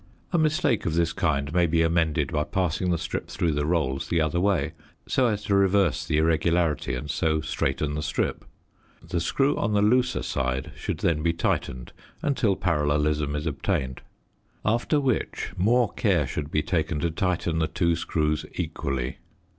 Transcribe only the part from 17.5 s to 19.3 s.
the two screws equally.